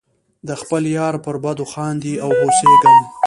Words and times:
د 0.47 0.49
خپل 0.61 0.83
یار 0.97 1.15
پر 1.25 1.35
بدو 1.43 1.65
خاندې 1.73 2.13
او 2.23 2.29
هوسیږم. 2.39 2.97